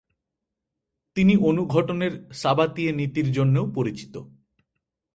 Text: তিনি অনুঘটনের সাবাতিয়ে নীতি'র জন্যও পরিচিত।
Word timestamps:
তিনি 1.15 1.33
অনুঘটনের 1.41 2.13
সাবাতিয়ে 2.31 2.91
নীতি'র 2.91 3.27
জন্যও 3.31 3.65
পরিচিত। 3.75 4.15